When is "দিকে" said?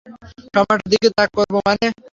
0.91-1.07